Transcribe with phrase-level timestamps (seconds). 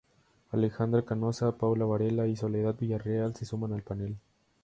[0.51, 4.17] Alejandra Canosa, Paula Varela y Soledad Villarreal, se suman al panel.